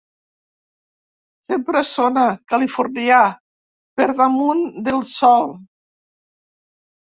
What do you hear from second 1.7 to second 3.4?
sona, californià,